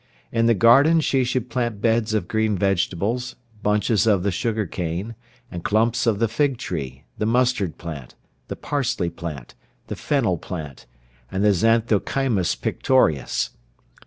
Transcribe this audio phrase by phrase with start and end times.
[0.31, 5.13] In the garden she should plant beds of green vegetables, bunches of the sugar cane,
[5.51, 8.15] and clumps of the fig tree, the mustard plant,
[8.47, 9.53] the parsley plant,
[9.89, 10.87] the fennel plant,
[11.31, 13.51] and the xanthochymus pictorius.